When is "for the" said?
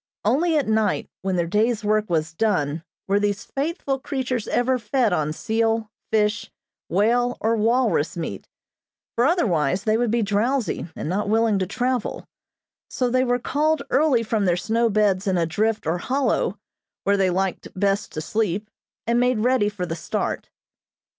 19.69-19.95